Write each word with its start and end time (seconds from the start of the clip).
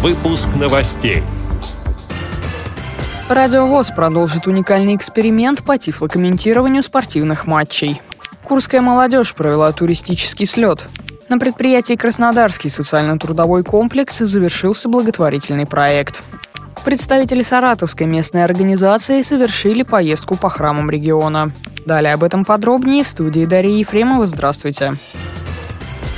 Выпуск 0.00 0.50
новостей. 0.54 1.24
Радио 3.28 3.66
ВОЗ 3.66 3.90
продолжит 3.90 4.46
уникальный 4.46 4.94
эксперимент 4.94 5.64
по 5.64 5.76
тифлокомментированию 5.76 6.84
спортивных 6.84 7.48
матчей. 7.48 8.00
Курская 8.44 8.80
молодежь 8.80 9.34
провела 9.34 9.72
туристический 9.72 10.46
слет. 10.46 10.86
На 11.28 11.40
предприятии 11.40 11.94
Краснодарский 11.94 12.70
социально-трудовой 12.70 13.64
комплекс 13.64 14.18
завершился 14.18 14.88
благотворительный 14.88 15.66
проект. 15.66 16.22
Представители 16.84 17.42
Саратовской 17.42 18.06
местной 18.06 18.44
организации 18.44 19.20
совершили 19.22 19.82
поездку 19.82 20.36
по 20.36 20.48
храмам 20.48 20.90
региона. 20.90 21.50
Далее 21.86 22.14
об 22.14 22.22
этом 22.22 22.44
подробнее 22.44 23.02
в 23.02 23.08
студии 23.08 23.44
Дарьи 23.46 23.80
Ефремова. 23.80 24.28
Здравствуйте. 24.28 24.96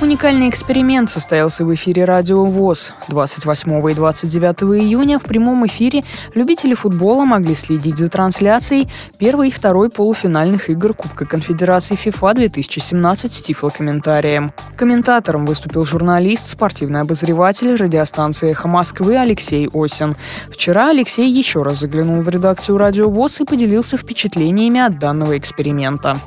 Уникальный 0.00 0.48
эксперимент 0.48 1.10
состоялся 1.10 1.64
в 1.64 1.74
эфире 1.74 2.04
радио 2.04 2.44
ВОЗ. 2.44 2.94
28 3.08 3.90
и 3.90 3.94
29 3.94 4.80
июня 4.80 5.18
в 5.18 5.24
прямом 5.24 5.66
эфире 5.66 6.04
любители 6.34 6.74
футбола 6.74 7.24
могли 7.24 7.56
следить 7.56 7.98
за 7.98 8.08
трансляцией 8.08 8.88
первой 9.18 9.48
и 9.48 9.50
второй 9.50 9.90
полуфинальных 9.90 10.70
игр 10.70 10.94
Кубка 10.94 11.26
Конфедерации 11.26 11.96
ФИФА 11.96 12.34
2017 12.34 13.32
с 13.32 13.42
тифлокомментарием. 13.42 14.52
Комментатором 14.76 15.44
выступил 15.46 15.84
журналист, 15.84 16.46
спортивный 16.46 17.00
обозреватель 17.00 17.74
радиостанции 17.74 18.52
«Эхо 18.52 18.68
Москвы» 18.68 19.18
Алексей 19.18 19.68
Осин. 19.74 20.14
Вчера 20.48 20.90
Алексей 20.90 21.28
еще 21.28 21.64
раз 21.64 21.80
заглянул 21.80 22.22
в 22.22 22.28
редакцию 22.28 22.78
радио 22.78 23.10
ВОЗ 23.10 23.40
и 23.40 23.44
поделился 23.44 23.96
впечатлениями 23.96 24.78
от 24.78 25.00
данного 25.00 25.36
эксперимента. 25.36 26.20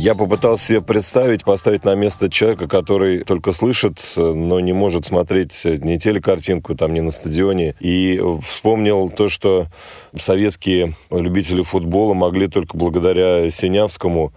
Я 0.00 0.14
попытался 0.14 0.64
себе 0.64 0.80
представить, 0.80 1.42
поставить 1.42 1.82
на 1.82 1.96
место 1.96 2.30
человека, 2.30 2.68
который 2.68 3.24
только 3.24 3.50
слышит, 3.50 4.00
но 4.14 4.60
не 4.60 4.72
может 4.72 5.06
смотреть 5.06 5.64
ни 5.64 5.96
телекартинку, 5.96 6.76
там, 6.76 6.94
ни 6.94 7.00
на 7.00 7.10
стадионе. 7.10 7.74
И 7.80 8.22
вспомнил 8.46 9.10
то, 9.10 9.28
что 9.28 9.66
советские 10.16 10.94
любители 11.10 11.62
футбола 11.62 12.14
могли 12.14 12.46
только 12.46 12.76
благодаря 12.76 13.50
Синявскому 13.50 14.32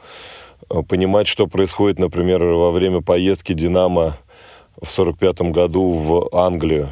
э, 0.68 0.82
понимать, 0.82 1.28
что 1.28 1.46
происходит, 1.46 2.00
например, 2.00 2.42
во 2.42 2.72
время 2.72 3.02
поездки 3.02 3.54
«Динамо» 3.54 4.18
в 4.82 4.90
1945 4.92 5.42
году 5.52 5.92
в 5.92 6.30
Англию. 6.36 6.90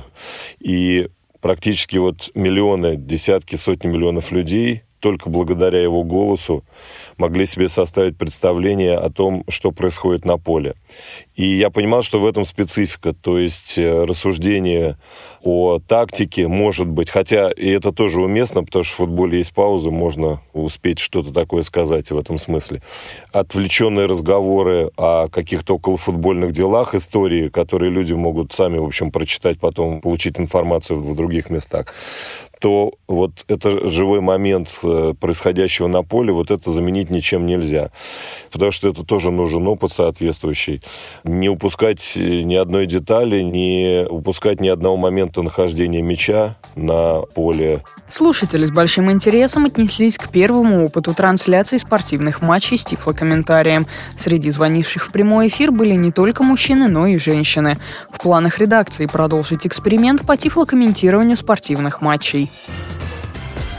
И 0.60 1.10
практически 1.42 1.98
вот 1.98 2.30
миллионы, 2.36 2.98
десятки, 2.98 3.56
сотни 3.56 3.88
миллионов 3.88 4.32
людей 4.32 4.84
только 5.00 5.30
благодаря 5.30 5.82
его 5.82 6.04
голосу 6.04 6.64
могли 7.20 7.46
себе 7.46 7.68
составить 7.68 8.18
представление 8.18 8.96
о 8.96 9.10
том, 9.10 9.44
что 9.48 9.72
происходит 9.72 10.26
на 10.26 10.38
поле. 10.38 10.76
И 11.40 11.46
я 11.46 11.70
понимал, 11.70 12.04
что 12.04 12.20
в 12.20 12.26
этом 12.26 12.44
специфика, 12.44 13.14
то 13.14 13.40
есть 13.40 13.78
э, 13.78 14.04
рассуждение 14.04 14.98
о 15.42 15.80
тактике 15.80 16.50
может 16.50 16.88
быть, 16.88 17.10
хотя 17.10 17.50
и 17.50 17.70
это 17.70 17.94
тоже 17.94 18.22
уместно, 18.22 18.62
потому 18.66 18.84
что 18.84 18.94
в 18.94 18.98
футболе 18.98 19.38
есть 19.38 19.54
пауза, 19.54 19.90
можно 19.90 20.42
успеть 20.52 21.00
что-то 21.00 21.32
такое 21.32 21.64
сказать 21.64 22.12
в 22.12 22.18
этом 22.18 22.38
смысле. 22.38 22.82
Отвлеченные 23.32 24.06
разговоры 24.06 24.92
о 24.98 25.30
каких-то 25.30 25.76
околофутбольных 25.76 26.52
делах, 26.52 26.94
истории, 26.94 27.48
которые 27.48 27.90
люди 27.90 28.12
могут 28.12 28.52
сами, 28.52 28.78
в 28.78 28.84
общем, 28.84 29.10
прочитать, 29.10 29.62
потом 29.62 30.02
получить 30.02 30.38
информацию 30.42 31.00
в 31.00 31.16
других 31.16 31.50
местах 31.50 31.94
то 32.60 32.94
вот 33.08 33.46
это 33.48 33.88
живой 33.88 34.20
момент 34.20 34.80
э, 34.84 35.14
происходящего 35.20 35.88
на 35.88 36.04
поле, 36.04 36.34
вот 36.34 36.52
это 36.52 36.70
заменить 36.72 37.10
ничем 37.10 37.46
нельзя. 37.46 37.92
Потому 38.52 38.72
что 38.72 38.90
это 38.90 39.04
тоже 39.04 39.32
нужен 39.32 39.66
опыт 39.68 39.92
соответствующий. 39.92 40.82
Не 41.30 41.48
упускать 41.48 42.14
э, 42.16 42.42
ни 42.42 42.56
одной 42.56 42.88
детали, 42.88 43.42
не 43.42 44.08
упускать 44.10 44.60
ни 44.62 44.68
одного 44.68 44.98
момента 44.98 45.44
нахождения 45.44 46.02
мяча 46.02 46.56
на 46.76 47.22
поле. 47.22 47.84
Слушатели 48.10 48.66
с 48.66 48.72
большим 48.72 49.12
интересом 49.12 49.66
отнеслись 49.66 50.18
к 50.18 50.30
первому 50.30 50.84
опыту 50.86 51.14
трансляции 51.14 51.78
спортивных 51.78 52.42
матчей 52.42 52.78
с 52.78 52.84
тифлокомментарием. 52.84 53.86
Среди 54.18 54.50
звонивших 54.50 55.06
в 55.06 55.12
прямой 55.12 55.50
эфир 55.50 55.72
были 55.72 55.94
не 55.94 56.12
только 56.12 56.42
мужчины, 56.42 56.88
но 56.88 57.06
и 57.06 57.20
женщины. 57.20 57.78
В 58.10 58.20
планах 58.20 58.58
редакции 58.58 59.06
продолжить 59.06 59.68
эксперимент 59.68 60.26
по 60.26 60.36
тифлокомментированию 60.36 61.38
спортивных 61.38 62.02
матчей. 62.02 62.50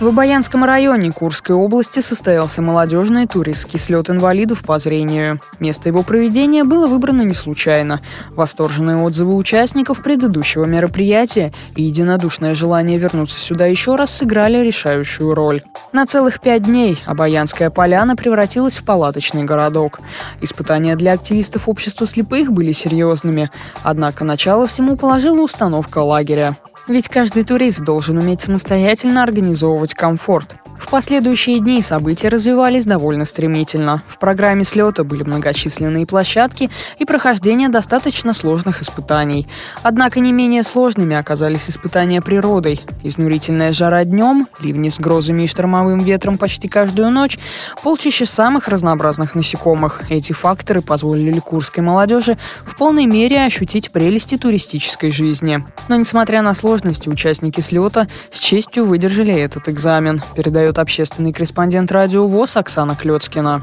В 0.01 0.07
Обаянском 0.07 0.65
районе 0.65 1.13
Курской 1.13 1.55
области 1.55 2.01
состоялся 2.01 2.63
молодежный 2.63 3.27
туристский 3.27 3.79
слет 3.79 4.09
инвалидов 4.09 4.63
по 4.65 4.79
зрению. 4.79 5.43
Место 5.59 5.91
его 5.91 6.03
проведения 6.03 6.65
было 6.65 6.87
выбрано 6.87 7.21
не 7.21 7.35
случайно. 7.35 8.01
Восторженные 8.31 8.97
отзывы 8.97 9.37
участников 9.37 10.03
предыдущего 10.03 10.65
мероприятия 10.65 11.53
и 11.77 11.83
единодушное 11.83 12.55
желание 12.55 12.97
вернуться 12.97 13.39
сюда 13.39 13.67
еще 13.67 13.95
раз 13.95 14.11
сыграли 14.11 14.65
решающую 14.65 15.35
роль. 15.35 15.63
На 15.93 16.07
целых 16.07 16.41
пять 16.41 16.63
дней 16.63 16.97
Обаянская 17.05 17.69
поляна 17.69 18.17
превратилась 18.17 18.79
в 18.79 18.85
палаточный 18.85 19.45
городок. 19.45 20.01
Испытания 20.41 20.97
для 20.97 21.13
активистов 21.13 21.69
общества 21.69 22.07
слепых 22.07 22.53
были 22.53 22.73
серьезными. 22.73 23.51
Однако 23.83 24.25
начало 24.25 24.67
всему 24.67 24.97
положила 24.97 25.43
установка 25.43 25.99
лагеря. 25.99 26.57
Ведь 26.87 27.09
каждый 27.09 27.45
турист 27.45 27.81
должен 27.81 28.19
уметь 28.19 28.41
самостоятельно 28.41 29.23
организовывать 29.23 29.95
комфорт. 29.95 30.60
Последующие 30.91 31.61
дни 31.61 31.81
события 31.83 32.29
развивались 32.29 32.85
довольно 32.85 33.25
стремительно. 33.25 34.03
В 34.09 34.19
программе 34.19 34.65
слета 34.65 35.05
были 35.05 35.23
многочисленные 35.23 36.05
площадки 36.05 36.69
и 36.99 37.05
прохождение 37.05 37.69
достаточно 37.69 38.35
сложных 38.35 38.83
испытаний. 38.83 39.47
Однако 39.85 40.19
не 40.19 40.33
менее 40.33 40.65
сложными 40.65 41.15
оказались 41.15 41.71
испытания 41.71 42.21
природой. 42.21 42.81
Изнурительная 43.05 43.73
жара 43.73 44.05
днем, 44.05 44.49
ливни 44.59 44.89
с 44.89 44.99
грозами 44.99 45.45
и 45.45 45.47
штормовым 45.47 46.01
ветром 46.01 46.39
почти 46.39 46.67
каждую 46.67 47.13
ночь, 47.13 47.39
полчища 47.85 48.27
самых 48.27 48.67
разнообразных 48.67 49.37
насекомых. 49.37 50.11
Эти 50.11 50.33
факторы 50.33 50.83
позволили 50.83 51.39
курской 51.39 51.85
молодежи 51.85 52.37
в 52.65 52.75
полной 52.75 53.07
мере 53.07 53.45
ощутить 53.45 53.93
прелести 53.93 54.37
туристической 54.37 55.13
жизни. 55.13 55.65
Но 55.87 55.95
несмотря 55.95 56.43
на 56.43 56.53
сложности, 56.53 57.09
участники 57.09 57.61
слета 57.61 58.09
с 58.33 58.41
честью 58.41 58.87
выдержали 58.87 59.33
этот 59.33 59.69
экзамен, 59.69 60.21
передает 60.35 60.80
общественный 60.81 61.33
корреспондент 61.33 61.93
радио 61.93 62.27
ВОЗ 62.27 62.57
Оксана 62.57 62.97
Клецкина. 62.97 63.63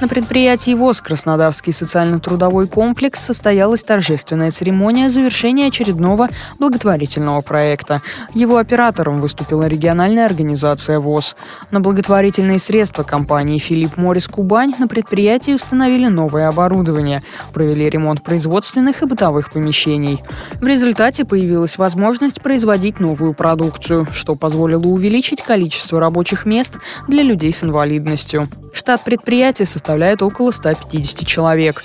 На 0.00 0.08
предприятии 0.08 0.74
ВОЗ 0.74 1.00
«Краснодарский 1.00 1.72
социально-трудовой 1.72 2.66
комплекс» 2.66 3.24
состоялась 3.24 3.84
торжественная 3.84 4.50
церемония 4.50 5.08
завершения 5.08 5.68
очередного 5.68 6.28
благотворительного 6.58 7.40
проекта. 7.42 8.02
Его 8.34 8.56
оператором 8.56 9.20
выступила 9.20 9.68
региональная 9.68 10.26
организация 10.26 10.98
ВОЗ. 10.98 11.36
На 11.70 11.80
благотворительные 11.80 12.58
средства 12.58 13.04
компании 13.04 13.58
«Филипп 13.58 13.96
Морис 13.96 14.26
Кубань» 14.26 14.74
на 14.78 14.88
предприятии 14.88 15.52
установили 15.52 16.08
новое 16.08 16.48
оборудование, 16.48 17.22
провели 17.52 17.88
ремонт 17.88 18.22
производственных 18.22 19.02
и 19.02 19.06
бытовых 19.06 19.52
помещений. 19.52 20.22
В 20.54 20.66
результате 20.66 21.24
появилась 21.24 21.78
возможность 21.78 22.42
производить 22.42 22.98
новую 22.98 23.32
продукцию, 23.32 24.08
что 24.12 24.34
позволило 24.34 24.86
увеличить 24.86 25.40
количество 25.40 26.00
рабочих 26.00 26.46
мест 26.46 26.74
для 27.06 27.22
людей 27.22 27.52
с 27.52 27.62
инвалидностью. 27.62 28.48
Штат 28.74 29.04
предприятия 29.04 29.66
составляет 29.84 30.22
около 30.22 30.50
150 30.50 31.26
человек. 31.26 31.84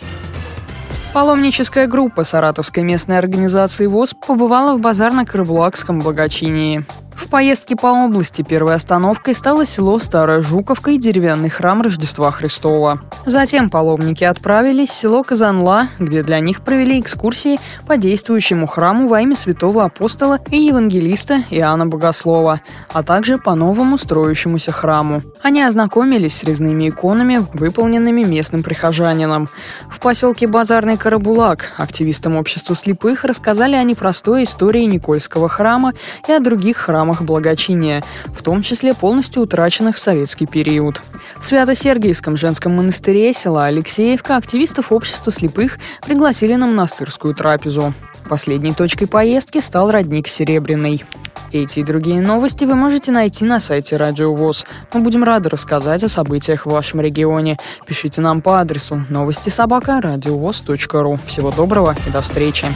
Паломническая 1.14 1.86
группа 1.86 2.24
Саратовской 2.24 2.82
местной 2.82 3.18
организации 3.18 3.88
ВОЗ 3.88 4.14
побывала 4.14 4.78
в 4.78 4.80
базарно-карабулакском 4.80 6.02
благочинии. 6.02 6.86
В 7.20 7.28
поездке 7.28 7.76
по 7.76 7.88
области 7.88 8.44
первой 8.44 8.76
остановкой 8.76 9.36
стало 9.36 9.66
село 9.66 10.00
Старая 10.00 10.42
Жуковка 10.42 10.92
и 10.92 10.98
деревянный 10.98 11.50
храм 11.50 11.82
Рождества 11.82 12.32
Христова. 12.32 13.02
Затем 13.26 13.70
паломники 13.70 14.24
отправились 14.24 14.88
в 14.90 14.94
село 14.94 15.24
Казанла, 15.24 15.90
где 16.00 16.24
для 16.24 16.40
них 16.40 16.62
провели 16.62 16.98
экскурсии 17.00 17.60
по 17.86 17.98
действующему 17.98 18.68
храму 18.68 19.10
во 19.10 19.20
имя 19.20 19.36
святого 19.36 19.84
апостола 19.84 20.40
и 20.50 20.58
евангелиста 20.58 21.44
Иоанна 21.50 21.86
Богослова, 21.86 22.62
а 22.92 23.04
также 23.04 23.38
по 23.38 23.54
новому 23.54 23.98
строящемуся 23.98 24.72
храму. 24.72 25.22
Они 25.44 25.62
ознакомились 25.62 26.38
с 26.38 26.46
резными 26.46 26.88
иконами, 26.88 27.46
выполненными 27.54 28.24
местным 28.24 28.64
прихожанином. 28.64 29.50
В 29.90 30.00
поселке 30.00 30.48
Базарный 30.48 30.98
Карабулак 30.98 31.74
активистам 31.78 32.38
общества 32.38 32.76
слепых 32.76 33.26
рассказали 33.26 33.76
о 33.76 33.84
непростой 33.84 34.46
истории 34.46 34.86
Никольского 34.86 35.50
храма 35.50 35.94
и 36.26 36.32
о 36.32 36.40
других 36.40 36.78
храмах 36.78 37.09
храмах 37.10 37.22
благочиния, 37.24 38.04
в 38.28 38.44
том 38.44 38.62
числе 38.62 38.94
полностью 38.94 39.42
утраченных 39.42 39.96
в 39.96 40.00
советский 40.00 40.46
период. 40.46 41.02
В 41.40 41.46
Свято-Сергиевском 41.46 42.38
женском 42.38 42.76
монастыре 42.76 43.34
села 43.34 43.66
Алексеевка 43.66 44.36
активистов 44.36 44.92
общества 44.92 45.32
слепых 45.32 45.80
пригласили 46.06 46.56
на 46.56 46.68
монастырскую 46.68 47.34
трапезу. 47.34 47.94
Последней 48.30 48.74
точкой 48.74 49.08
поездки 49.08 49.60
стал 49.60 49.90
родник 49.90 50.28
Серебряный. 50.28 51.04
Эти 51.52 51.80
и 51.80 51.84
другие 51.84 52.22
новости 52.22 52.66
вы 52.66 52.76
можете 52.76 53.12
найти 53.12 53.44
на 53.44 53.60
сайте 53.60 53.98
Радио 53.98 54.36
ВОЗ. 54.36 54.68
Мы 54.94 55.02
будем 55.02 55.24
рады 55.24 55.50
рассказать 55.50 56.04
о 56.04 56.10
событиях 56.10 56.68
в 56.68 56.70
вашем 56.70 57.02
регионе. 57.02 57.58
Пишите 57.88 58.22
нам 58.22 58.42
по 58.42 58.60
адресу 58.60 59.04
новости 59.10 59.50
собака 59.50 60.00
ру. 60.00 61.20
Всего 61.26 61.52
доброго 61.52 61.96
и 62.08 62.12
до 62.12 62.22
встречи. 62.22 62.68